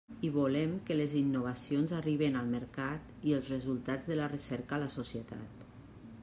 I 0.27 0.29
volem 0.35 0.71
que 0.85 0.95
les 0.95 1.11
innovacions 1.19 1.93
arriben 1.97 2.39
al 2.39 2.49
mercat 2.55 3.13
i 3.31 3.37
els 3.41 3.53
resultats 3.55 4.11
de 4.15 4.19
la 4.21 4.31
recerca 4.33 4.79
a 4.79 4.83
la 4.87 4.91
societat. 4.97 5.65